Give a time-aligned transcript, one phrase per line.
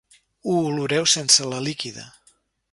[0.47, 2.11] Ho oloreu sense la líquida.